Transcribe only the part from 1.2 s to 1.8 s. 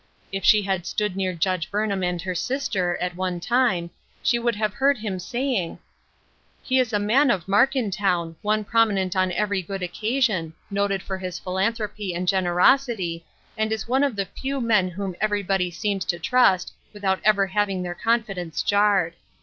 Judge